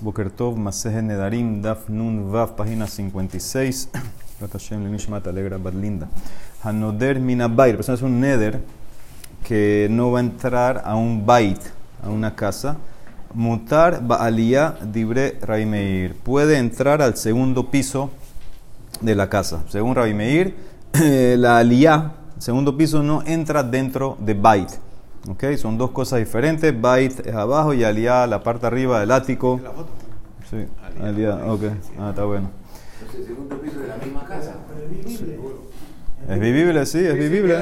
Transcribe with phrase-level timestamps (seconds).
[0.00, 3.88] Bokertov, Maseje Nedarim, Daf Nun Vav, página 56.
[4.40, 6.08] Ratashem Lenishmat Alegra Badlinda.
[6.62, 7.72] Hanoder Minabayt.
[7.72, 8.60] La persona es un neder
[9.44, 11.58] que no va a entrar a un bait,
[12.02, 12.76] a una casa.
[13.32, 16.14] Mutar Baaliyah Dibre Raimeir.
[16.14, 18.10] Puede entrar al segundo piso
[19.00, 19.64] de la casa.
[19.68, 20.54] Según Raimeir,
[21.38, 24.68] la aliyah, segundo piso, no entra dentro de bait.
[25.28, 25.44] ¿Ok?
[25.56, 26.78] Son dos cosas diferentes.
[26.80, 29.60] Bait es abajo y aliyah la parte arriba del ático.
[29.62, 29.88] ¿La foto?
[30.50, 30.66] Sí,
[31.02, 31.62] aliyah, ok.
[31.98, 32.50] Ah, está bueno.
[33.00, 34.54] Entonces, el segundo piso de la misma casa.
[36.28, 37.56] Es vivible, sí, es vivible.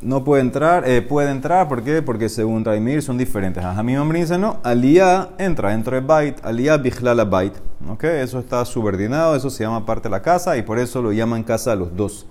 [0.00, 2.02] No puede entrar, eh, puede entrar, ¿por qué?
[2.02, 3.64] Porque según Raimir son diferentes.
[3.64, 7.54] A mi hombre dice no, aliyah entra dentro de bait, aliyah bichlala bait.
[7.88, 8.04] ¿Ok?
[8.04, 11.42] Eso está subordinado, eso se llama parte de la casa y por eso lo llaman
[11.42, 12.26] casa a los dos.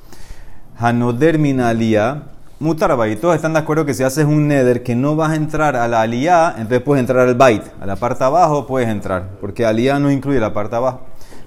[0.78, 2.24] Hanoder min aliyah,
[2.64, 3.20] mutar bait.
[3.20, 5.88] Todos están de acuerdo que si haces un neder que no vas a entrar a
[5.88, 7.62] la aliyah, entonces puedes entrar al bait.
[7.82, 11.02] A la parte abajo puedes entrar, porque aliyah no incluye la parte abajo.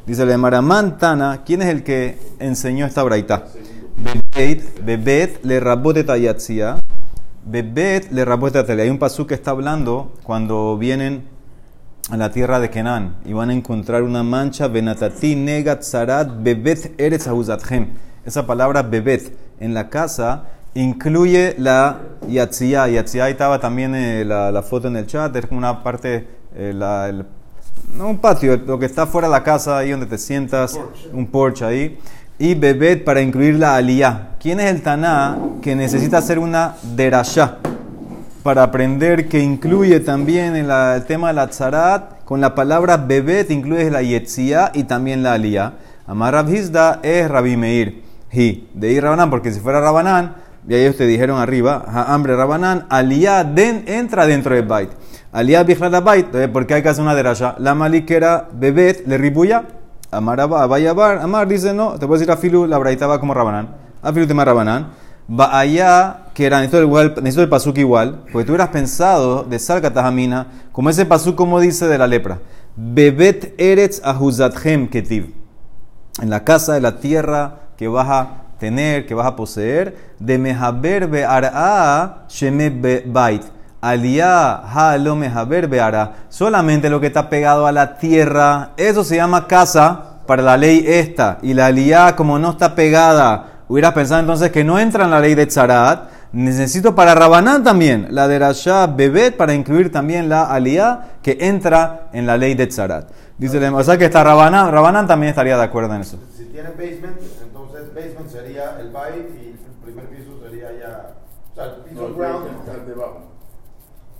[0.06, 3.46] Dice le Maramán Tana, ¿quién es el que enseñó esta braita?
[3.96, 6.76] Bebet, bebet le rabote tayatzia.
[7.44, 8.58] Bebet le rabote.
[8.58, 11.24] Hay un pasú que está hablando cuando vienen
[12.10, 14.68] a la tierra de Kenan y van a encontrar una mancha.
[14.68, 17.88] Benatati negat zarat bebet ahuzathem.
[18.24, 20.44] Esa palabra bebet en la casa
[20.80, 22.88] incluye la yatzia.
[22.88, 25.34] Yatzia estaba también eh, la, la foto en el chat.
[25.36, 27.26] Es como una parte, eh, la, el-
[27.96, 30.78] no un patio, lo que está fuera de la casa, ahí donde te sientas,
[31.12, 31.98] un porche ahí.
[32.38, 34.36] Y bebet para incluir la aliyah.
[34.40, 37.56] ¿Quién es el taná que necesita hacer una derashá?
[38.42, 42.96] Para aprender que incluye también en la- el tema de la tzarat, con la palabra
[42.98, 45.72] bebet incluye la yetzia y también la aliyah.
[46.06, 48.02] Amar Rav Hizda es Rabbi Meir.
[48.32, 50.34] Hi, de ir Rabanán, porque si fuera Rabanán,
[50.68, 54.90] y ellos te dijeron arriba, hambre Rabanán, aliyah den, entra dentro del bait.
[55.32, 57.54] Aliyah bichlal bait, entonces, ¿por qué hay que hacer una derasha?
[57.58, 59.64] La maliquera bebet le ribuya.
[60.10, 63.68] Amar Abayabar, Amar dice no, te puedo decir a Filu, la braita va como Rabanán.
[64.02, 64.88] A Filu tema Rabanán.
[65.28, 69.58] Va allá, que era, necesito el, necesito el pasuk igual, porque tú hubieras pensado de
[69.58, 72.38] Salkatajamina, como ese pasuk como dice de la lepra.
[72.76, 75.34] Bebet eretz ahuzathem ketiv
[76.22, 80.38] en la casa de la tierra que vas a tener, que vas a poseer, de
[80.38, 82.70] mehaber be'ara sheme
[83.06, 83.42] bait.
[83.80, 86.12] Aliyah ha lo mehaber be'ara.
[86.28, 90.84] Solamente lo que está pegado a la tierra, eso se llama casa para la ley
[90.86, 91.38] esta.
[91.42, 95.20] Y la aliyah, como no está pegada, hubieras pensado entonces que no entra en la
[95.20, 96.10] ley de Tzarat.
[96.32, 102.08] Necesito para Rabanán también la de Rasha Bebet para incluir también la aliyah que entra
[102.12, 103.08] en la ley de Tzarat.
[103.38, 106.18] Dice, o sea que está Rabanán, Rabanán también estaría de acuerdo en eso.
[106.34, 111.10] Si tiene basement, entonces basement sería el bite y el primer piso sería ya.
[111.52, 112.46] O sea, el piso No, el ground.
[112.60, 113.20] está debajo.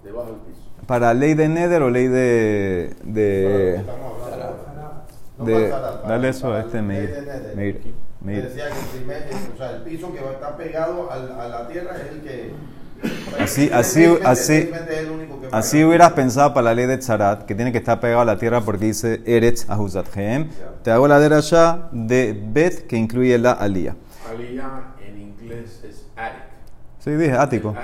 [0.05, 0.61] Debajo del piso.
[0.87, 2.95] Para ley de Nether o ley de...
[3.05, 4.57] de, Estamos hablando.
[5.39, 7.11] No de para- dale eso a este Meir.
[7.55, 7.95] Meir.
[8.21, 8.45] Me Meir.
[8.49, 11.49] decía que el, primer, o sea, el piso que va a estar pegado al- a
[11.49, 12.53] la tierra es el que.
[13.39, 14.71] Así- así- así-
[15.53, 18.37] Así hubieras pensado para la ley de Tzarat, que tiene que estar pegado a la
[18.37, 20.49] tierra porque dice Eretz Ahuzathem.
[20.83, 23.95] Te hago la derasha de Bet que incluye la aliyah.
[24.29, 26.43] Aliyah en inglés es attic.
[26.99, 27.75] Sí, dije ático.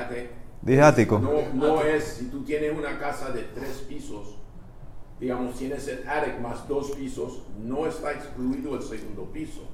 [0.61, 1.19] Dije ático.
[1.21, 4.37] No, no es, si tú tienes una casa de tres pisos,
[5.21, 9.69] digamos, tienes el attic más dos pisos, no está excluido el segundo piso.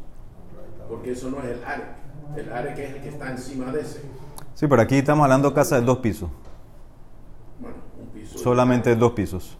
[0.89, 1.87] Porque eso no es el attic.
[2.37, 4.03] El attic es el que está encima de ese.
[4.59, 6.29] Sí, pero aquí estamos hablando de casa de dos pisos.
[7.61, 8.39] Bueno, un piso.
[8.39, 9.57] Solamente dos pisos.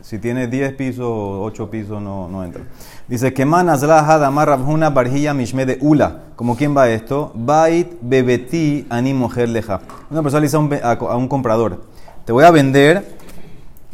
[0.00, 2.64] Si tiene 10 pisos o 8 pisos, no, no entra.
[3.06, 6.24] Dice que manas la hadamar rabhuna barjilla mishme de ula.
[6.34, 7.30] ¿Como quién va esto?
[7.36, 9.82] Bait bebeti ani mujer leja.
[10.10, 11.84] Una persona le dice a un, ve- a, a un comprador:
[12.24, 13.16] Te voy a vender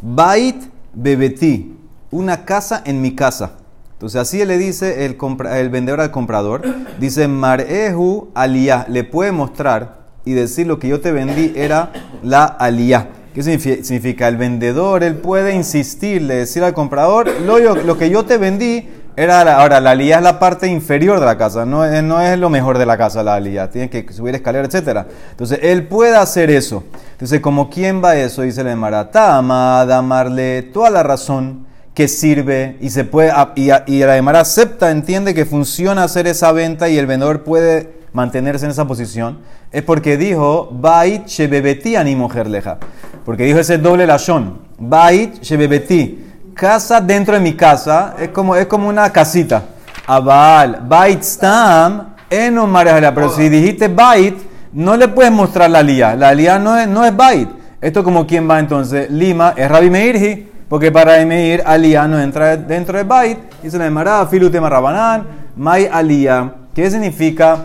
[0.01, 0.55] bait
[0.91, 1.77] bebeti,
[2.09, 3.57] una casa en mi casa.
[3.93, 6.63] Entonces así le dice el, compra- el vendedor al comprador.
[6.99, 8.87] Dice marehu aliyah.
[8.89, 11.91] Le puede mostrar y decir lo que yo te vendí era
[12.23, 13.07] la aliyah.
[13.33, 14.27] ¿Qué signifi- significa?
[14.27, 18.89] El vendedor, él puede insistirle, decir al comprador, lo, yo- lo que yo te vendí
[19.15, 22.37] era la, ahora la aliyah es la parte inferior de la casa, no no es
[22.39, 25.05] lo mejor de la casa la aliyah, tiene que subir escalera, etc.
[25.31, 26.83] Entonces él puede hacer eso.
[27.13, 32.89] Entonces, como quién va eso, dice el Maratama, damarle toda la razón que sirve y
[32.89, 37.05] se puede y, y la Emara acepta, entiende que funciona hacer esa venta y el
[37.05, 39.39] vendedor puede mantenerse en esa posición,
[39.71, 42.77] es porque dijo, Bait shebebeti ani mujer leja.
[43.25, 46.27] Porque dijo ese doble lashon, Bait shebebeti.
[46.53, 49.63] Casa dentro de mi casa es como, es como una casita.
[50.05, 53.13] Abal, Bait stam, eno marejala.
[53.13, 54.37] Pero si dijiste Bait,
[54.73, 56.15] no le puedes mostrar la lía.
[56.15, 57.49] La lía no es, no es Bait.
[57.79, 59.09] Esto como quién va entonces.
[59.09, 60.51] Lima es Rabbi Meirji.
[60.71, 63.37] Porque para emitir aliyah no entra dentro del bait.
[63.61, 65.25] Dice la Emara, filutema rabanán,
[65.57, 66.49] mai aliyah.
[66.73, 67.57] ¿Qué significa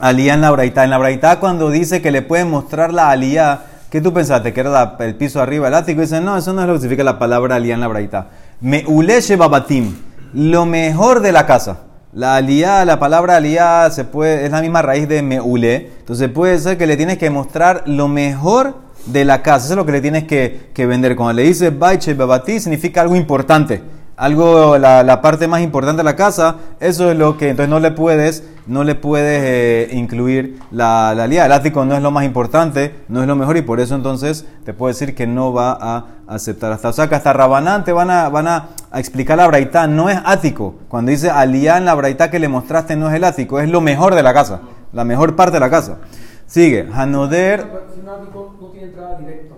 [0.00, 0.84] aliyah en la braita?
[0.84, 3.60] En la braita cuando dice que le pueden mostrar la aliyah,
[3.90, 4.52] ¿qué tú pensaste?
[4.52, 6.00] ¿Que era el piso arriba, el ático?
[6.00, 8.28] Dice, no, eso no es lo que significa la palabra aliyah en la braita.
[8.60, 9.94] Meuleshe babatim,
[10.34, 11.80] lo mejor de la casa.
[12.12, 15.90] La aliyah, la palabra aliyah se puede, es la misma raíz de meule.
[16.00, 18.74] Entonces puede ser que le tienes que mostrar lo mejor
[19.06, 19.66] de la casa.
[19.66, 21.14] Eso es lo que le tienes que, que vender.
[21.14, 23.99] Cuando le dices baiche babati, significa algo importante.
[24.20, 27.80] Algo, la, la parte más importante de la casa, eso es lo que, entonces no
[27.80, 31.46] le puedes, no le puedes eh, incluir la, la aliyah.
[31.46, 34.44] El ático no es lo más importante, no es lo mejor y por eso entonces
[34.66, 36.90] te puedo decir que no va a aceptar hasta.
[36.90, 40.10] O sea que hasta Rabanán te van a, van a, a explicar la braitá, no
[40.10, 40.74] es ático.
[40.90, 43.80] Cuando dice aliyah en la braitá que le mostraste no es el ático, es lo
[43.80, 44.60] mejor de la casa,
[44.92, 45.96] la mejor parte de la casa.
[46.44, 47.60] Sigue, Hanoder,
[47.94, 49.54] Si un ático no tiene entrada directa,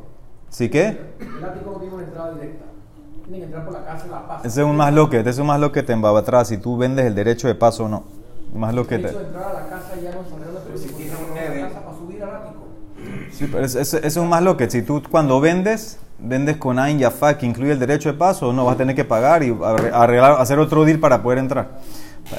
[0.50, 0.86] ¿sí qué?
[1.18, 2.66] el ático no tiene una entrada directa.
[3.24, 4.46] Tienen que entrar por la casa y la pasa.
[4.48, 7.06] Ese es un más loquete, ese es un más loquete en atrás si tú vendes
[7.06, 8.04] el derecho de paso o no.
[8.54, 9.08] Más El loquete.
[9.08, 11.80] hecho de entrar a la casa ya no es arreglo, pero si tiene una casa
[11.84, 12.62] para subir al ático.
[13.32, 14.70] Sí, pero ese, ese- ese es un más loquete.
[14.72, 18.64] Si tú cuando vendes, vendes con Ain Yafa que incluye el derecho de paso, no
[18.66, 21.78] vas a tener que pagar y arre- arreglar, hacer otro deal para poder entrar.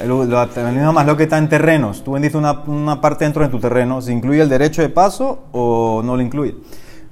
[0.00, 2.04] El, lo- el mismo más loquete está en terrenos.
[2.04, 5.44] Tú vendiste una, una parte dentro de tu terreno, ¿se incluye el derecho de paso
[5.52, 6.54] o no lo incluye?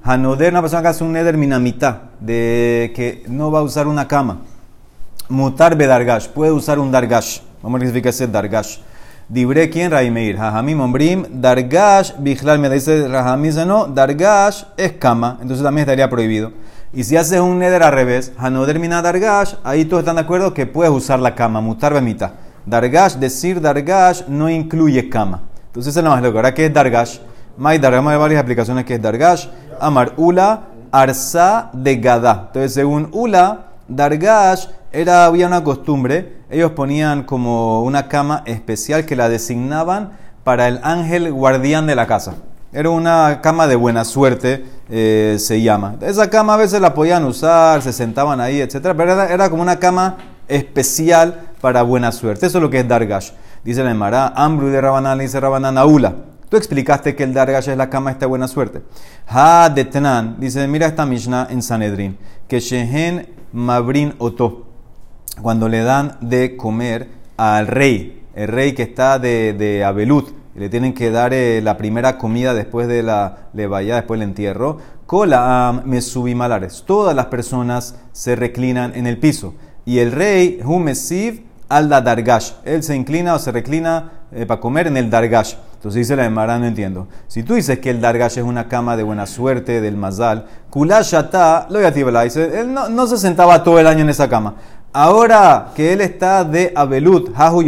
[0.04, 4.08] Hanoder, una persona que hace un neder minamita, de que no va a usar una
[4.08, 4.38] cama.
[5.28, 7.38] Mutar bedargash, puede usar un dargash.
[7.62, 8.78] Vamos a ver qué significa ese dargash.
[9.28, 10.37] Dibre quién Raimeir.
[10.37, 16.10] Jajamim ombrim, dargash, bichlal me dice Rajamim dice no, dargash es cama, entonces también estaría
[16.10, 16.50] prohibido.
[16.93, 20.52] Y si haces un neder al revés, hanoder mina dargash, ahí todos están de acuerdo
[20.52, 22.34] que puedes usar la cama, mutar bemita.
[22.66, 25.43] Dargash, decir dargash no incluye cama.
[25.66, 26.38] Entonces es lo más loco.
[26.38, 27.19] Ahora, ¿qué es dargash?
[27.56, 29.46] Ver varias explicaciones que es dargash.
[29.81, 32.45] Amar ula, arsa de gada.
[32.49, 39.17] Entonces, según ula, dargash era, había una costumbre, ellos ponían como una cama especial que
[39.17, 40.13] la designaban
[40.45, 42.35] para el ángel guardián de la casa.
[42.75, 45.97] Era una cama de buena suerte, eh, se llama.
[46.01, 48.95] Esa cama a veces la podían usar, se sentaban ahí, etc.
[48.97, 50.17] Pero era, como una cama
[50.49, 52.47] especial para buena suerte.
[52.47, 53.31] Eso es lo que es Dargash.
[53.65, 56.15] Dice la Emara, Ambru de Rabanán, dice Rabanán Aula.
[56.52, 58.82] Tú explicaste que el Dargash es la cama esta buena suerte.
[59.26, 64.66] Ha de Tenan, dice, mira esta Mishnah en Sanedrin, que Shehen Mabrin Oto
[65.40, 67.08] cuando le dan de comer
[67.38, 71.62] al rey, el rey que está de, de Abelut, y le tienen que dar eh,
[71.62, 74.76] la primera comida después de la levaya, después del entierro.
[75.06, 76.84] Kola mesubimalares.
[76.87, 79.54] Todas las personas se reclinan en el piso.
[79.87, 82.53] Y el rey, Humesiv, al da dargash.
[82.65, 85.55] Él se inclina o se reclina eh, para comer en el dargash.
[85.75, 87.09] Entonces dice la Emara, no entiendo.
[87.29, 91.67] Si tú dices que el dargash es una cama de buena suerte, del mazal, kulashata,
[91.71, 94.55] lo yatibala, dice, él no, no se sentaba todo el año en esa cama.
[94.93, 97.63] Ahora que él está de Abelut, Hahu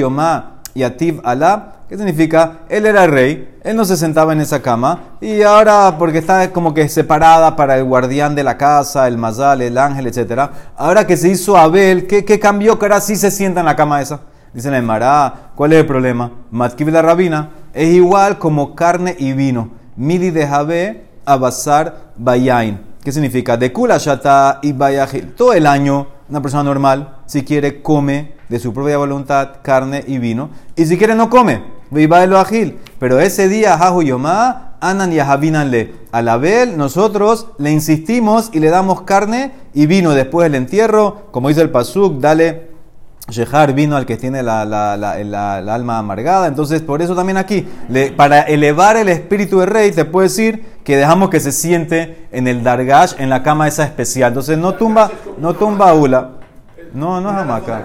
[0.75, 2.59] Yomá y Ativ Alá, ¿qué significa?
[2.69, 6.75] Él era rey, él no se sentaba en esa cama y ahora porque está como
[6.75, 10.51] que separada para el guardián de la casa, el mazal, el ángel, etc.
[10.77, 12.79] Ahora que se hizo Abel, ¿qué, qué cambió?
[12.79, 14.21] Que ahora sí se sienta en la cama esa.
[14.53, 16.31] Dice la Emara, ¿cuál es el problema?
[16.51, 19.71] Matkiv la rabina es igual como carne y vino.
[19.97, 22.81] Mili de Jabe, Abasar, Bayain.
[23.03, 23.57] ¿Qué significa?
[23.57, 25.35] De Kula Shata y Bayajil.
[25.35, 30.19] Todo el año, una persona normal, si quiere, come de su propia voluntad carne y
[30.19, 30.51] vino.
[30.77, 31.63] Y si quiere, no come.
[31.91, 32.79] Viva el agil.
[32.99, 35.95] Pero ese día, Jahu Yomá, Anan y Ahabinanle.
[36.13, 41.29] Al Abel, nosotros le insistimos y le damos carne y vino después del entierro.
[41.31, 42.75] Como dice el Pasuk, dale
[43.27, 46.47] Shehar vino al que tiene la, la- la- alma amargada.
[46.47, 47.67] Entonces, por eso también aquí,
[48.19, 52.47] para elevar el espíritu del rey, te puedo decir que dejamos que se siente en
[52.49, 54.29] el dargash, en la cama esa especial.
[54.29, 56.33] Entonces, no tumba, no tumba ula.
[56.95, 57.83] No, no es hamaca.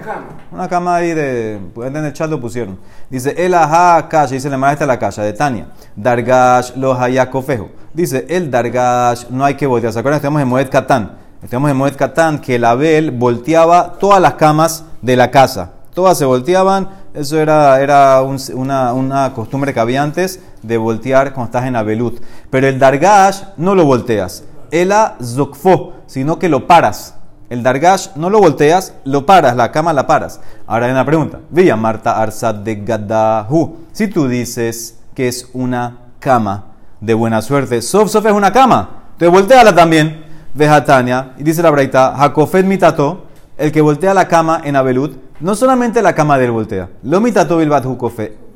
[0.52, 1.60] Una cama ahí de.
[1.82, 2.78] En el chat lo pusieron.
[3.10, 5.66] Dice, el ajá kasha, dice la maestra de la kasha, de Tania.
[5.96, 7.68] Dargash lo hayakofejo.
[7.92, 9.92] Dice, el dargash no hay que voltear.
[9.92, 10.18] ¿Se acuerdan?
[10.18, 11.18] Estamos en Moed Katán.
[11.42, 15.72] Estamos en Moed Katán que el Abel volteaba todas las camas de la casa.
[15.92, 16.88] Todas se volteaban.
[17.12, 21.74] Eso era, era un- una, una costumbre que había antes de voltear cuando estás en
[21.74, 22.20] Abelut.
[22.48, 24.44] Pero el Dargash no lo volteas.
[24.70, 27.16] Ela zokfo, sino que lo paras.
[27.50, 30.40] El Dargash no lo volteas, lo paras, la cama la paras.
[30.68, 31.40] Ahora hay una pregunta.
[31.50, 33.76] Villa Marta Arsad de Gadahu.
[33.92, 36.66] Si tú dices que es una cama
[37.00, 40.24] de buena suerte, Sof Sof es una cama, te volteala también.
[40.54, 43.26] Vejatania, y dice la Braita, Jacofet mitato,
[43.56, 47.56] el que voltea la cama en Abelut, no solamente la cama del voltea, lo mitato
[47.56, 47.84] bilbat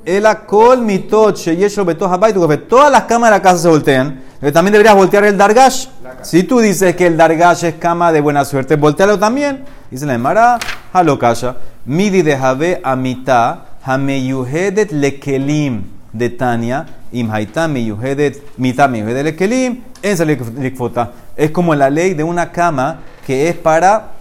[0.04, 2.36] El kol mitot sheyesho beto habayt
[2.68, 4.20] Todas las camas de la casa se voltean.
[4.38, 5.86] Pero también deberías voltear el dargash.
[6.22, 9.64] Si tú dices que el dargash es cama de buena suerte, voltealo también.
[9.90, 10.58] Dice la Emara,
[10.92, 11.56] halokasha.
[11.86, 16.86] Midi de habe amita hameyuhedet lekelim de Tania.
[17.12, 19.82] Im haita meyuhedet mita meyuhedet lekelim.
[20.02, 24.13] Es como la ley de una cama que es para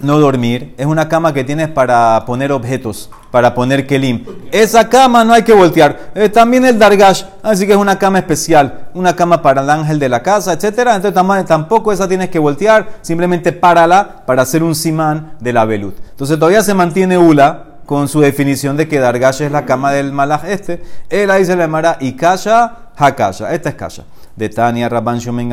[0.00, 0.74] no dormir.
[0.78, 4.24] Es una cama que tienes para poner objetos, para poner kelim.
[4.52, 6.12] Esa cama no hay que voltear.
[6.14, 9.98] Eh, también el dargash, así que es una cama especial, una cama para el ángel
[9.98, 10.78] de la casa, etc.
[10.94, 15.96] Entonces tampoco esa tienes que voltear, simplemente párala para hacer un simán de la velut.
[16.10, 20.12] Entonces todavía se mantiene Ula con su definición de que dargash es la cama del
[20.12, 20.82] malaj este.
[21.08, 23.52] Él ahí se le llamará y kasha, hakasha.
[23.52, 24.04] Esta es kasha.
[24.36, 25.50] De Tania Rabban Shomen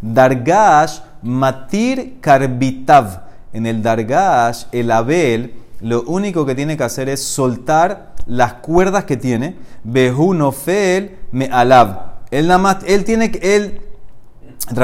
[0.00, 7.22] Dargash matir karbitav en el Dargash, el Abel, lo único que tiene que hacer es
[7.22, 9.56] soltar las cuerdas que tiene.
[9.84, 12.18] Behu nofel me alab.
[12.30, 13.80] Él nada más, él tiene que, él,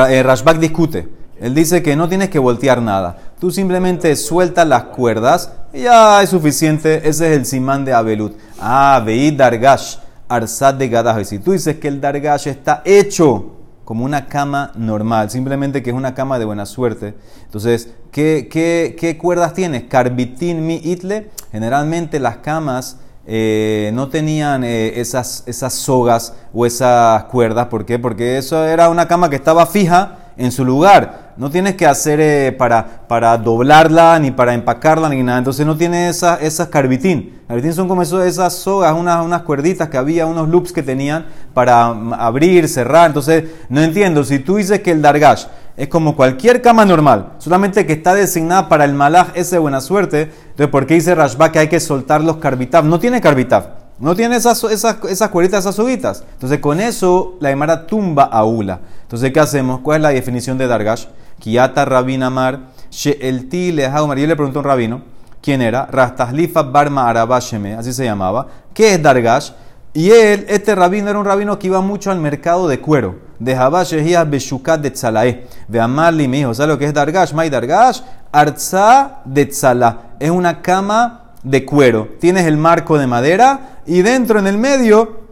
[0.08, 1.08] eh, Rashbak discute.
[1.40, 3.18] Él dice que no tienes que voltear nada.
[3.40, 7.08] Tú simplemente sueltas las cuerdas y ya es suficiente.
[7.08, 8.36] Ese es el simán de Abelut.
[8.60, 9.96] Ah, veí Dargash,
[10.28, 11.20] Arsat de Gadaj.
[11.20, 15.90] Y si tú dices que el Dargash está hecho como una cama normal, simplemente que
[15.90, 17.14] es una cama de buena suerte.
[17.44, 19.84] Entonces, ¿qué, qué, cuerdas tienes?
[19.84, 21.30] Carbitin mi itle.
[21.52, 27.66] Generalmente las camas eh, no tenían eh, esas, esas sogas o esas cuerdas.
[27.66, 27.98] ¿Por qué?
[27.98, 31.23] Porque eso era una cama que estaba fija en su lugar.
[31.36, 35.38] No tienes que hacer eh, para, para doblarla, ni para empacarla, ni nada.
[35.38, 37.40] Entonces no tiene esas, esas carbitín.
[37.48, 41.92] Carbitín son como esas sogas, unas, unas cuerditas que había, unos loops que tenían para
[41.92, 43.08] mm, abrir, cerrar.
[43.08, 44.22] Entonces no entiendo.
[44.22, 48.68] Si tú dices que el dargash es como cualquier cama normal, solamente que está designada
[48.68, 52.22] para el malaj ese buena suerte, entonces ¿por qué dice Rashba que hay que soltar
[52.22, 52.84] los carbitav?
[52.84, 53.84] No tiene carbitav.
[53.98, 56.24] No tiene esas, esas, esas cueritas, esas.
[56.32, 58.80] Entonces, con eso la Emara tumba a Ula.
[59.02, 59.80] Entonces, ¿qué hacemos?
[59.80, 61.06] ¿Cuál es la definición de Dargash?
[61.38, 62.60] Kiata Amar,
[62.90, 63.74] She'elti.
[63.74, 65.02] Yo le pregunto a un rabino,
[65.42, 65.86] ¿quién era?
[65.86, 68.46] Rastahlifa Barma Arabasheme, así se llamaba.
[68.72, 69.50] ¿Qué es Dargash?
[69.92, 73.16] Y él, este rabino, era un rabino que iba mucho al mercado de cuero.
[73.38, 75.46] De Habashehia Beshukat de Tzalae.
[75.68, 77.32] De Amarli me dijo, ¿sabes lo que es Dargash?
[77.32, 78.00] May Dargash,
[78.32, 79.98] Arza de Tzala.
[80.18, 82.08] Es una cama de cuero.
[82.20, 85.23] Tienes el marco de madera y dentro en el medio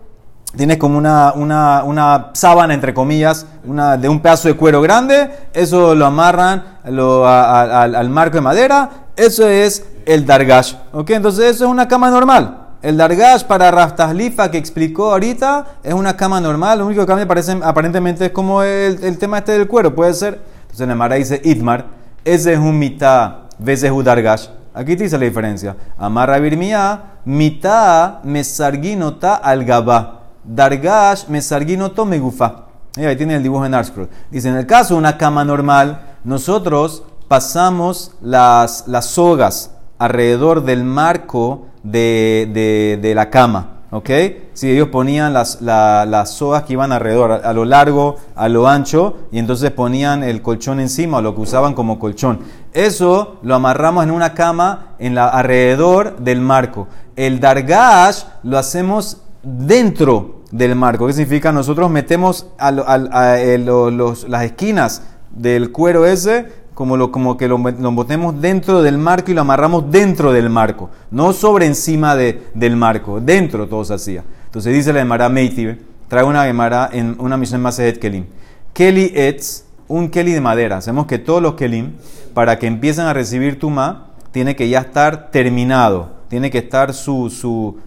[0.56, 5.30] tienes como una, una, una sábana, entre comillas, una, de un pedazo de cuero grande.
[5.52, 8.90] Eso lo amarran al marco de madera.
[9.16, 10.74] Eso es el dargash.
[10.92, 11.10] ¿ok?
[11.10, 12.58] Entonces eso es una cama normal.
[12.82, 16.78] El dargash para Rastahlifa que explicó ahorita es una cama normal.
[16.80, 19.94] Lo único que cambia parece, aparentemente es como el, el, tema este del cuero.
[19.94, 20.40] Puede ser.
[20.62, 21.86] Entonces la Mara dice Itmar.
[22.24, 24.48] Ese es un mitad veces un dargash.
[24.74, 25.76] Aquí te dice la diferencia.
[25.98, 30.21] Amarra birmia, mitad mesarginota al gaba.
[30.44, 32.66] Dargash mesarginoto megufa.
[32.96, 34.08] Ahí tiene el dibujo en Arscroll.
[34.30, 40.84] Dice, en el caso de una cama normal, nosotros pasamos las, las sogas alrededor del
[40.84, 43.68] marco de, de, la cama.
[43.90, 44.10] ¿Ok?
[44.52, 49.16] Si ellos ponían las, las sogas que iban alrededor, a, lo largo, a lo ancho,
[49.30, 52.40] y entonces ponían el colchón encima, lo que usaban como colchón.
[52.72, 56.88] Eso lo amarramos en una cama en la, alrededor del marco.
[57.16, 61.06] El dargash lo hacemos dentro del marco.
[61.06, 61.52] ¿Qué significa?
[61.52, 68.32] Nosotros metemos a, eh, las esquinas del cuero ese como, lo, como que lo, lo
[68.32, 73.20] dentro del marco y lo amarramos dentro del marco, no sobre encima de, del marco,
[73.20, 74.24] dentro todo se hacía.
[74.46, 78.26] Entonces dice la Gemara Meitive, trae una Gemara en una misión más de Kelim.
[78.72, 80.80] Keli etz, un Keli de madera.
[80.80, 81.92] Sabemos que todos los Kelim,
[82.34, 87.28] para que empiecen a recibir Tuma, tiene que ya estar terminado, tiene que estar su,
[87.28, 87.78] su,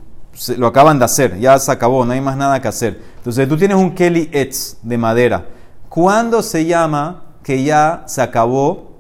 [0.57, 3.01] lo acaban de hacer, ya se acabó, no hay más nada que hacer.
[3.17, 5.45] Entonces tú tienes un Keli etz de madera.
[5.89, 8.95] ¿Cuándo se llama que ya se acabó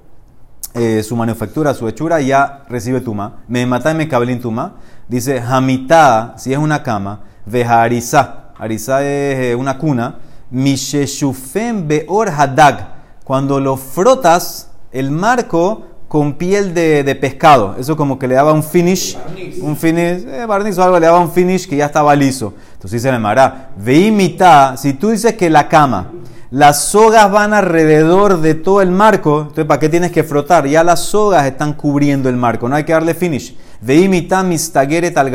[0.75, 3.37] eh, su manufactura, su hechura, ya recibe tuma.
[3.47, 4.73] Me mata y me cabelín tuma.
[5.07, 8.51] Dice, hamita, si es una cama, veja arisa.
[8.59, 10.17] Arisa es eh, una cuna.
[10.51, 12.89] Misheshufem beor hadag.
[13.23, 17.75] Cuando lo frotas, el marco con piel de, pescado.
[17.77, 19.17] Eso como que le daba un finish.
[19.59, 22.53] Un finish, eh, barniz o algo, le daba un finish que ya estaba liso.
[22.75, 26.13] Entonces dice la Mara, veimita, si tú dices que la cama
[26.51, 29.41] las sogas van alrededor de todo el marco.
[29.41, 30.65] Entonces, ¿para qué tienes que frotar?
[30.67, 32.69] Ya las sogas están cubriendo el marco.
[32.69, 33.53] No hay que darle finish.
[33.81, 35.33] Veimita mistageret al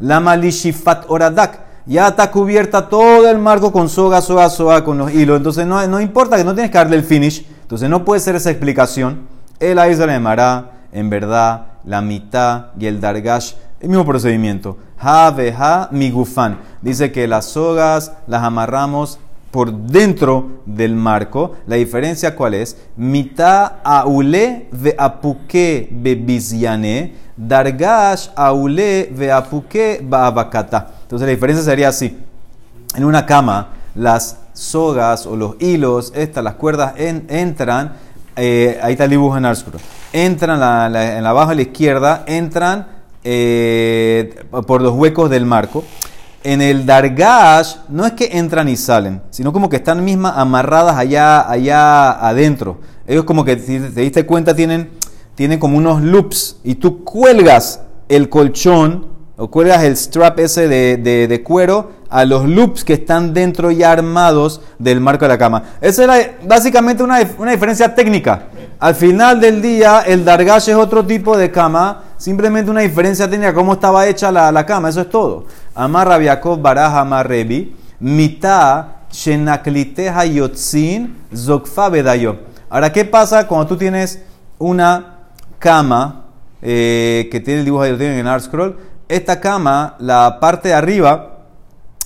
[0.00, 1.60] la malishifat oradak.
[1.86, 5.38] Ya está cubierta todo el marco con soga, soga, soga, con los hilos.
[5.38, 7.46] Entonces, no, no importa que no tienes que darle el finish.
[7.62, 9.39] Entonces, no puede ser esa explicación.
[9.60, 10.14] El se le
[10.92, 14.78] en verdad, la mitad y el dargash El mismo procedimiento.
[14.98, 16.58] Ha, veja, migufan.
[16.80, 19.18] Dice que las sogas las amarramos
[19.50, 21.56] por dentro del marco.
[21.66, 22.78] La diferencia cuál es?
[22.96, 30.90] Mita aule ve apuke bebiziane, dargash aule ve apuke baabakata.
[31.02, 32.18] Entonces la diferencia sería así.
[32.94, 37.94] En una cama, las sogas o los hilos, estas, las cuerdas entran,
[38.36, 39.78] eh, ahí está el dibujo en Arscuro,
[40.12, 40.56] entran
[40.94, 42.86] en la baja a la izquierda, entran
[43.22, 44.34] eh,
[44.66, 45.84] por los huecos del marco.
[46.42, 50.96] En el Dargash no es que entran y salen, sino como que están mismas amarradas
[50.96, 52.80] allá, allá adentro.
[53.06, 54.90] Ellos como que, te diste cuenta, tienen,
[55.34, 59.06] tienen como unos loops y tú cuelgas el colchón
[59.40, 63.90] o cuelgas el strap ese de, de, cuero a los loops que están dentro ya
[63.90, 65.62] armados del marco de la cama.
[65.80, 68.48] Esa era básicamente una, una diferencia técnica.
[68.78, 73.54] Al final del día, el Dargash es otro tipo de cama Simplemente una diferencia técnica
[73.54, 75.46] cómo estaba hecha la, la cama, eso es todo.
[75.74, 82.40] Amar Rabiakov Baraja Amar Rebi, Mita Shenakliteha Yotzin Zokfa Bedayo.
[82.68, 84.22] Ahora, ¿qué pasa cuando tú tienes
[84.58, 85.16] una
[85.58, 86.26] cama
[86.60, 88.76] eh, que tiene el dibujo de en Art Scroll?
[89.10, 91.40] Esta cama, la parte de arriba,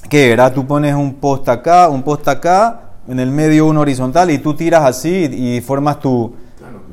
[0.08, 0.54] ¿qué era?
[0.54, 4.54] Tú pones un post acá, un post acá, en el medio un horizontal y tú
[4.54, 6.34] tiras así y formas tu,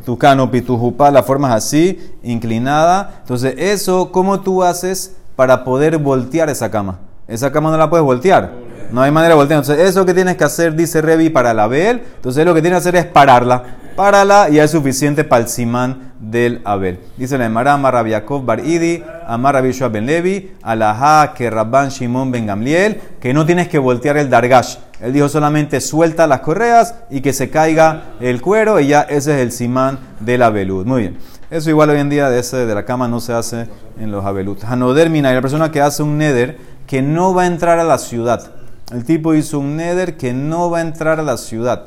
[0.03, 3.19] tu canopy, tu jupá, la formas así, inclinada.
[3.21, 6.99] Entonces, eso, ¿cómo tú haces para poder voltear esa cama?
[7.29, 8.51] Esa cama no la puedes voltear.
[8.91, 9.61] No hay manera de voltear.
[9.61, 12.01] Entonces, eso que tienes que hacer, dice Revi, para la Abel.
[12.17, 13.77] Entonces, lo que tienes que hacer es pararla.
[13.95, 16.99] Párala y es suficiente para el simán del Abel.
[17.17, 21.51] Dice la Emara, Amar Rabiakov Bar Idi, Amar Rabbi Ben Levi, Alajá, que
[21.89, 24.77] Shimon Ben Gamliel, que no tienes que voltear el Dargash.
[25.01, 29.35] Él dijo solamente suelta las correas y que se caiga el cuero y ya ese
[29.35, 30.85] es el simán del abelud.
[30.85, 31.17] Muy bien.
[31.49, 33.67] Eso igual hoy en día de, ese, de la cama no se hace
[33.99, 34.57] en los abelud.
[34.63, 36.57] Hanodermina, y la persona que hace un neder
[36.87, 38.51] que no va a entrar a la ciudad.
[38.91, 41.85] El tipo hizo un neder que no va a entrar a la ciudad.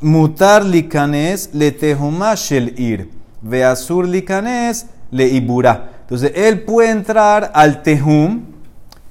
[0.00, 3.10] Mutar likanes le tehumashel ir.
[3.42, 5.90] Veasur likanes le ibura.
[6.02, 8.44] Entonces él puede entrar al tehum,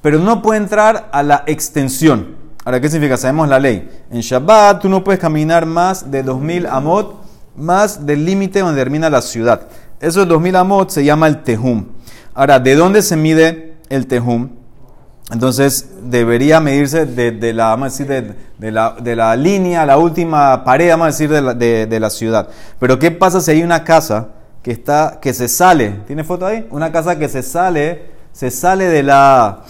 [0.02, 2.36] pero no puede entrar a la extensión.
[2.63, 3.17] Ahora, ¿qué significa?
[3.17, 3.89] Sabemos la ley.
[4.10, 7.23] En Shabbat tú no puedes caminar más de 2000 amot,
[7.56, 9.67] más del límite donde termina la ciudad.
[10.00, 11.86] Esos 2000 amot se llama el tehum.
[12.34, 14.50] Ahora, ¿de dónde se mide el tehum?
[15.32, 21.06] Entonces, debería medirse de, la, vamos de, la, de la línea, la última pared, vamos
[21.06, 22.48] a decir, de la, de la ciudad.
[22.80, 24.30] Pero, ¿qué pasa si hay una casa
[24.63, 26.00] que, está, que se sale?
[26.08, 26.66] ¿Tiene foto ahí?
[26.72, 29.63] Una casa que se sale, se sale de la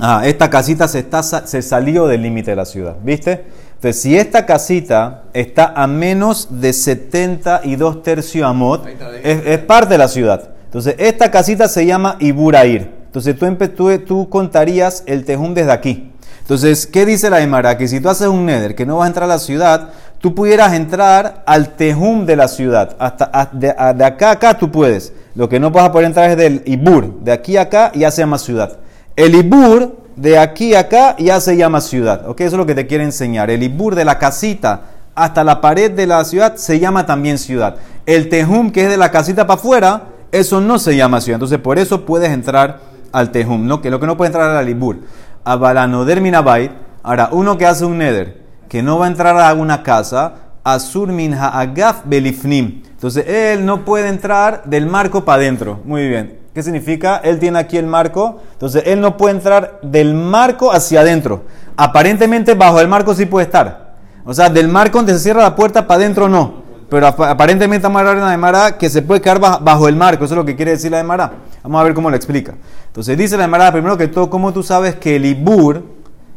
[0.00, 3.46] Ah, esta casita se, está, se salió del límite de la ciudad, ¿viste?
[3.74, 8.86] Entonces, si esta casita está a menos de 72 tercios amot,
[9.22, 10.50] es, es, parte de la ciudad.
[10.64, 12.97] Entonces, esta casita se llama Iburair.
[13.08, 16.12] Entonces, tú, tú, tú contarías el tejum desde aquí.
[16.48, 17.76] Entonces, ¿qué dice la Emara?
[17.76, 20.34] Que si tú haces un neder, que no vas a entrar a la ciudad, tú
[20.34, 22.96] pudieras entrar al tejum de la ciudad.
[22.98, 25.12] Hasta de, acá a acá tú puedes.
[25.34, 27.20] Lo que no vas a poder entrar es del Ibur.
[27.20, 28.78] De aquí a acá ya se llama ciudad.
[29.14, 32.26] El Ibur de aquí a acá ya se llama ciudad.
[32.26, 32.40] ¿ok?
[32.40, 33.50] Eso es lo que te quiere enseñar.
[33.50, 34.82] El Ibur de la casita
[35.14, 37.76] hasta la pared de la ciudad se llama también ciudad.
[38.06, 41.36] El Tejum, que es de la casita para afuera, eso no se llama ciudad.
[41.36, 42.80] Entonces, por eso puedes entrar
[43.12, 43.80] al Tejum, ¿no?
[43.80, 44.98] que lo que no puede entrar al Ibur.
[45.44, 49.52] A Balanoder Minabait, ahora, uno que hace un Neder, que no va a entrar a
[49.54, 52.82] una casa, Asur min agaf belifnim.
[52.90, 55.80] Entonces, él no puede entrar del marco para adentro.
[55.84, 56.38] Muy bien.
[56.52, 57.18] ¿Qué significa?
[57.22, 61.44] Él tiene aquí el marco, entonces él no puede entrar del marco hacia adentro.
[61.76, 63.94] Aparentemente bajo el marco sí puede estar.
[64.24, 66.64] O sea, del marco donde se cierra la puerta para adentro no.
[66.90, 70.24] Pero aparentemente vamos a hablar de Mara que se puede quedar bajo el marco.
[70.24, 71.32] Eso es lo que quiere decir la de Mara.
[71.62, 72.54] Vamos a ver cómo lo explica.
[72.86, 75.84] Entonces dice la de Mara, primero que todo, ¿cómo tú sabes que el Ibur,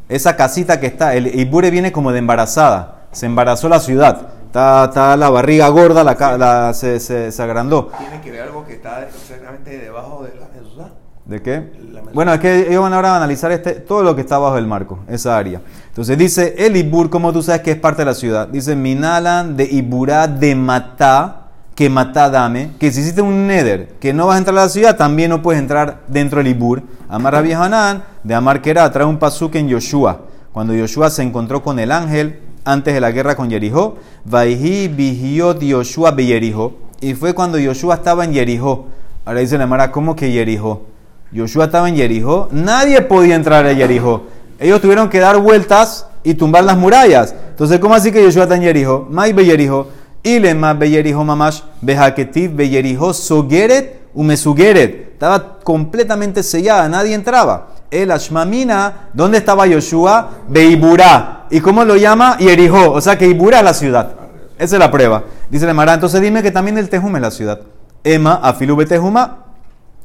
[0.09, 3.07] esa casita que está, el Ibur viene como de embarazada?
[3.11, 4.27] Se embarazó la ciudad.
[4.47, 7.89] Está, la barriga gorda, la, se, se, agrandó.
[7.97, 10.89] Tiene que ver algo que está exactamente debajo de la mezuzá.
[11.23, 11.71] ¿De qué?
[12.13, 14.67] Bueno, es que ellos van ahora a analizar este, todo lo que está bajo el
[14.67, 15.61] marco, esa área.
[15.87, 19.55] Entonces dice, el Ibur, como tú sabes que es parte de la ciudad, dice, Minalan
[19.55, 21.40] de Iburá de Matá,
[21.75, 24.69] que Matá dame, que si hiciste un neder, que no vas a entrar a la
[24.69, 26.83] ciudad, también no puedes entrar dentro del Ibur.
[27.09, 30.21] Amar Rabbi Hanan, de Amar Kerá, trae un pasuk en Yoshua.
[30.51, 33.97] Cuando Yoshua se encontró con el ángel, antes de la guerra con Jericó.
[34.25, 38.85] Vaihi vigiot Yoshua be Y fue cuando Yoshua estaba en Jericó.
[39.25, 40.83] Ahora dice la Mara, ¿cómo que Jericó?
[41.31, 42.49] Yoshua estaba en Jericó.
[42.51, 44.23] Nadie podía entrar a Jericó.
[44.59, 47.33] Ellos tuvieron que dar vueltas y tumbar las murallas.
[47.49, 49.07] Entonces, ¿cómo así que Yoshua está en Jericó?
[49.09, 49.45] Mai be
[50.23, 50.37] Jericó.
[50.37, 55.13] Y le más be Jericó mamash behaketiv be Jericó sogeret umesugeret.
[55.13, 57.69] estaba completamente sellada, nadie entraba.
[57.89, 60.29] El Ashmamina, ¿dónde estaba Yoshua?
[60.47, 61.45] Beiburá.
[61.49, 62.37] ¿Y cómo lo llama?
[62.37, 62.91] Yerijó.
[62.91, 64.11] O sea que Iburá es la ciudad.
[64.57, 65.23] Esa es la prueba.
[65.49, 67.61] Dice el Emara, entonces dime que también el Tejum es la ciudad.
[68.03, 69.45] Ema, afilu betehuma.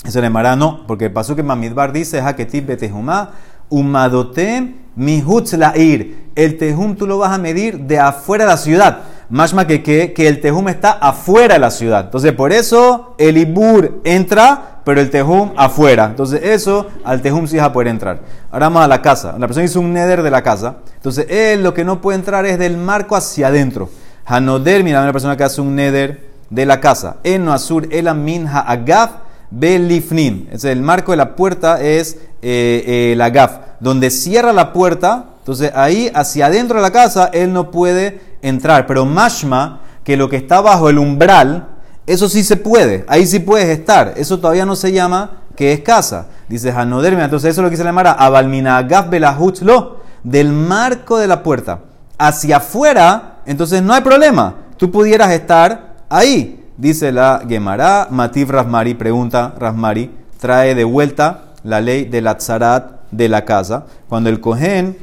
[0.02, 3.31] Dice el Emara, no, porque pasó que Mamidbar dice, haketib betehuma,
[3.68, 6.31] umadotem mihutz ir.
[6.35, 8.98] El Tejum tú lo vas a medir de afuera de la ciudad.
[9.29, 12.05] Más que, que, que el Tejum está afuera de la ciudad.
[12.05, 16.07] Entonces, por eso el Ibur entra, pero el Tejum afuera.
[16.07, 18.21] Entonces, eso al Tejum sí va a poder entrar.
[18.51, 19.35] Ahora vamos a la casa.
[19.39, 20.77] La persona hizo un neder de la casa.
[20.95, 23.91] Entonces, él lo que no puede entrar es del marco hacia adentro.
[24.25, 27.17] Hanoder, mira, una persona que hace un neder de la casa.
[27.25, 29.11] En Asur, el minha agaf
[29.51, 30.47] belifnim.
[30.51, 33.59] Es el marco de la puerta es eh, eh, el agaf.
[33.81, 38.87] Donde cierra la puerta, entonces ahí hacia adentro de la casa él no puede entrar.
[38.87, 41.69] Pero mashma, que lo que está bajo el umbral,
[42.07, 43.05] eso sí se puede.
[43.09, 44.15] Ahí sí puedes estar.
[44.17, 46.27] Eso todavía no se llama que es casa.
[46.49, 49.07] Dice Hanoder, entonces eso es lo que se llama abalmina agaf
[49.63, 51.81] lo del marco de la puerta
[52.19, 54.55] hacia afuera entonces no hay problema.
[54.77, 56.65] Tú pudieras estar ahí.
[56.77, 63.01] Dice la Gemara, Mativ Rasmari, pregunta Rasmari, trae de vuelta la ley de la tzarat
[63.11, 63.87] de la casa.
[64.09, 64.99] Cuando el cohen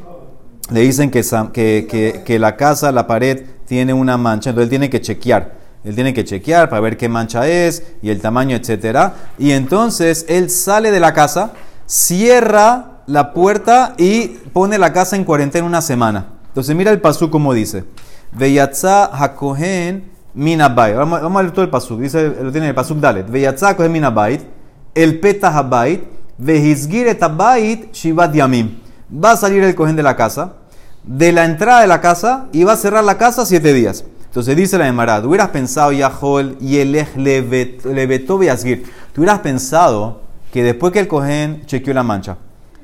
[0.72, 1.22] le dicen que,
[1.52, 5.64] que, que, la casa, la pared, tiene una mancha, entonces él tiene que chequear.
[5.84, 9.12] Él tiene que chequear para ver qué mancha es y el tamaño, etc.
[9.38, 11.52] Y entonces él sale de la casa,
[11.86, 16.28] cierra la puerta y pone la casa en cuarentena una semana.
[16.48, 17.84] Entonces mira el pasú como dice.
[18.32, 20.96] Veyatza hakohen minabait.
[20.96, 22.00] Vamos, vamos a leer todo el pasuk.
[22.00, 23.30] Dice, lo tiene el pasuk dalet.
[23.30, 24.42] Veyatza hakohen minabait.
[24.96, 26.02] El peta habait.
[26.38, 27.20] Vehizgir et
[27.92, 28.83] shivat yamim.
[29.14, 30.54] Va a salir el cohen de la casa.
[31.04, 32.48] De la entrada de la casa.
[32.52, 34.06] Y va a cerrar la casa siete días.
[34.34, 40.22] Entonces dice la Emara, hubieras pensado, Yahol, y el levetó Tú hubieras pensado
[40.52, 42.38] que después que el cohen chequeó la mancha,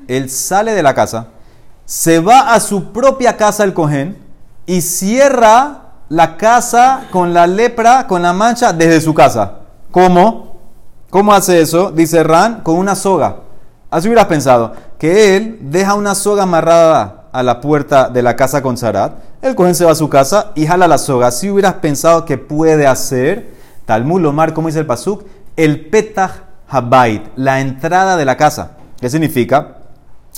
[0.06, 1.26] él sale de la casa,
[1.84, 4.16] se va a su propia casa el cohen,
[4.64, 9.54] y cierra la casa con la lepra, con la mancha, desde su casa.
[9.90, 10.60] ¿Cómo?
[11.10, 11.90] ¿Cómo hace eso?
[11.90, 13.38] Dice Ran, con una soga.
[13.90, 18.62] Así hubieras pensado, que él deja una soga amarrada a la puerta de la casa
[18.62, 21.28] con Sarat, el cohen se va a su casa y jala la soga.
[21.28, 23.54] Así hubieras pensado que puede hacer,
[23.86, 25.24] Talmud Lomar, como dice el Pasuk,
[25.56, 28.72] el Petah Habait, la entrada de la casa.
[29.00, 29.78] ¿Qué significa?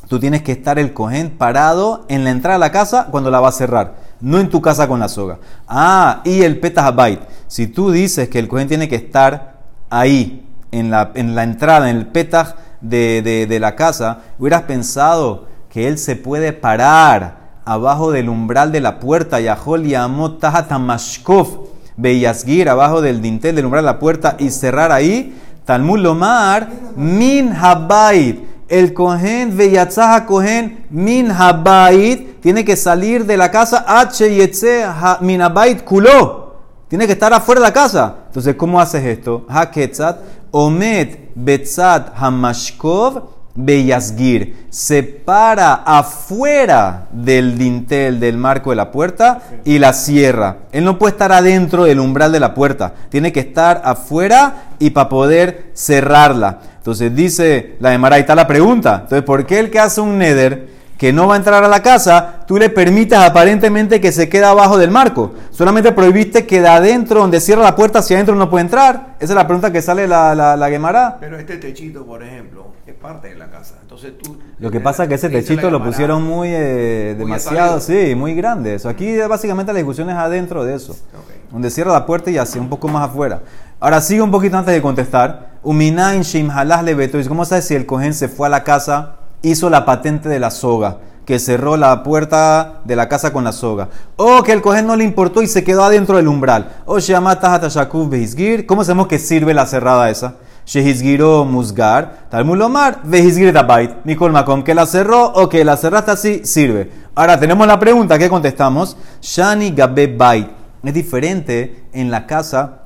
[0.09, 3.41] Tú tienes que estar el cohen parado en la entrada de la casa cuando la
[3.41, 5.39] va a cerrar no en tu casa con la soga.
[5.69, 7.21] Ah, y el petah habait.
[7.49, 9.59] Si tú dices que el cohen tiene que estar
[9.91, 15.89] ahí, en la, en la entrada, en el petah de, la casa, hubieras pensado que
[15.89, 23.01] él se puede parar abajo del umbral de la puerta, Yahol Yamot Tahatamashkov, Beyasgir, abajo
[23.01, 28.95] del dintel del umbral de la puerta y cerrar ahí, Talmud Lomar, Min Habait el
[28.95, 34.87] cohen veyatzaha cohen min habait tiene que salir de la casa h yetze
[35.21, 36.42] min habait kulo.
[36.93, 38.17] Tiene que estar afuera de la casa.
[38.27, 39.47] Entonces, ¿cómo haces esto?
[39.49, 40.19] Haketzat
[40.51, 44.67] omet betzat hamashkov beyasgir.
[44.69, 50.59] Se para afuera del dintel, del marco de la puerta y la cierra.
[50.71, 52.93] Él no puede estar adentro del umbral de la puerta.
[53.09, 56.59] Tiene que estar afuera y para poder cerrarla.
[56.77, 58.99] Entonces dice la de está la pregunta.
[59.05, 60.69] Entonces, ¿por qué el que hace un neder
[61.03, 64.45] que no va a entrar a la casa, tú le permitas aparentemente que se quede
[64.45, 65.33] abajo del marco?
[65.51, 69.17] Solamente prohibiste que de adentro, donde cierra la puerta, hacia adentro no puede entrar.
[69.19, 72.95] Esa es la pregunta que sale la, la, la Pero este techito, por ejemplo, es
[72.95, 73.79] parte de la casa.
[73.83, 74.39] Entonces tú...
[74.61, 78.77] Lo que pasa es que ese techito lo pusieron muy, eh, demasiado, sí, muy grande.
[78.77, 78.89] Eso.
[78.89, 80.95] Aquí básicamente la discusión es adentro de eso.
[81.51, 83.41] Donde cierra la puerta y hacia un poco más afuera.
[83.81, 85.51] Ahora sigue un poquito antes de contestar.
[85.65, 87.19] Uminain Shim Halah Lebeto.
[87.27, 90.51] ¿Cómo sabes si el cohen se fue a la casa, hizo la patente de la
[90.51, 93.89] soga, que cerró la puerta de la casa con la soga?
[94.17, 96.83] O que el cohen no le importó y se quedó adentro del umbral.
[96.87, 98.67] O Shamata Hatashakuf Behizgir.
[98.67, 100.37] ¿Cómo sabemos que sirve la cerrada esa?
[100.67, 102.27] Shehizgiro Musgar.
[102.31, 103.93] Talmulomar Behizgir Tabait.
[104.05, 104.63] Mikol Makom.
[104.63, 106.91] Que la cerró o que la cerraste así, sirve.
[107.15, 108.97] Ahora tenemos la pregunta que contestamos.
[109.21, 110.49] Shani Gabe Bait.
[110.83, 112.81] Es diferente en la casa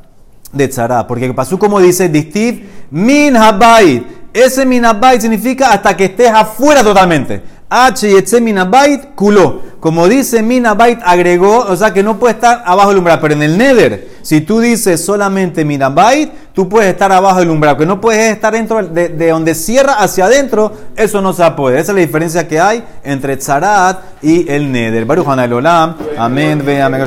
[0.52, 1.06] de tzara.
[1.06, 4.15] Porque pasó como dice, distiv min habait.
[4.32, 7.42] Ese min habait significa hasta que estés afuera totalmente.
[7.68, 9.60] H y etse min habait culó.
[9.80, 13.18] Como dice min habait agregó, o sea que no puede estar abajo del umbral.
[13.20, 17.50] Pero en el nether, si tú dices solamente min habait, tú puedes estar abajo del
[17.50, 17.76] umbral.
[17.76, 21.80] Que no puedes estar dentro de, de, donde cierra hacia adentro, eso no se puede.
[21.80, 25.04] Esa es la diferencia que hay entre tzarat y el nether.
[25.04, 25.96] Baruch Olam.
[26.16, 26.62] Amén.
[26.64, 27.00] Ve, amén.